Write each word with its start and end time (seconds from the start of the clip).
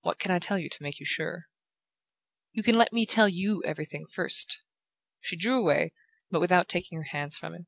"What 0.00 0.18
can 0.18 0.30
I 0.30 0.38
tell 0.38 0.58
you 0.58 0.70
to 0.70 0.82
make 0.82 0.98
you 1.00 1.04
sure?" 1.04 1.44
"You 2.52 2.62
can 2.62 2.76
let 2.76 2.94
me 2.94 3.04
tell 3.04 3.28
YOU 3.28 3.62
everything 3.66 4.06
first." 4.06 4.62
She 5.20 5.36
drew 5.36 5.58
away, 5.60 5.92
but 6.30 6.40
without 6.40 6.66
taking 6.66 6.96
her 6.96 7.10
hands 7.12 7.36
from 7.36 7.52
him. 7.54 7.66